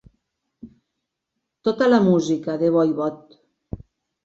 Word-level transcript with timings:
Tota 1.69 1.91
la 1.93 2.01
música 2.07 2.59
de 2.65 2.73
Voivod. 2.79 3.39